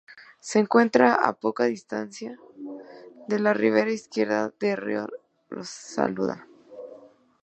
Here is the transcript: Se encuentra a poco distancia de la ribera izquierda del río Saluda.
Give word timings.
Se 0.39 0.57
encuentra 0.57 1.13
a 1.13 1.33
poco 1.33 1.61
distancia 1.61 2.35
de 3.27 3.37
la 3.37 3.53
ribera 3.53 3.91
izquierda 3.91 4.51
del 4.59 4.77
río 4.77 5.07
Saluda. 5.61 6.47